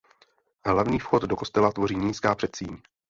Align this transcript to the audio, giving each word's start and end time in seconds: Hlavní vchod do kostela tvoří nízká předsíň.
Hlavní 0.65 0.99
vchod 0.99 1.21
do 1.23 1.35
kostela 1.35 1.71
tvoří 1.71 1.95
nízká 1.95 2.35
předsíň. 2.35 2.77